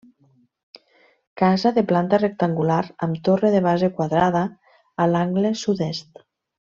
Casa 1.41 1.71
de 1.75 1.83
planta 1.91 2.19
rectangular 2.23 2.79
amb 3.07 3.19
torre 3.29 3.51
de 3.59 3.63
base 3.69 3.91
quadrada 3.99 4.41
a 5.05 5.11
l'angle 5.13 5.53
sud-est. 5.67 6.23